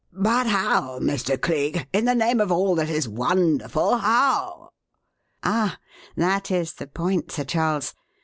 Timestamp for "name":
2.15-2.41